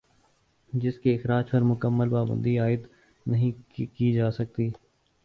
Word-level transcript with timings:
جس 0.73 0.97
کے 0.99 1.13
اخراج 1.15 1.51
پر 1.51 1.61
مکمل 1.63 2.09
پابندی 2.09 2.57
عائد 2.59 2.87
نہیں 3.25 3.51
کی 3.95 4.11
جاسکتی 4.13 4.69